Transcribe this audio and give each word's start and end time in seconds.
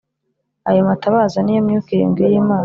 Ayo 0.69 0.81
matabaza 0.89 1.37
ni 1.41 1.53
yo 1.55 1.61
Myuka 1.67 1.89
irindwi 1.93 2.21
y’Imana. 2.31 2.59